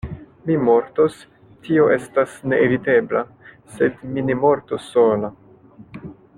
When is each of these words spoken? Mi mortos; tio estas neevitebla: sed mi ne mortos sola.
Mi 0.45 0.53
mortos; 0.69 1.17
tio 1.67 1.83
estas 1.97 2.33
neevitebla: 2.53 3.23
sed 3.77 4.03
mi 4.15 4.27
ne 4.31 4.39
mortos 4.47 4.89
sola. 4.97 5.31